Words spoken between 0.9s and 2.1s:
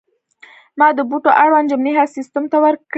د بوټو اړوند جملې هم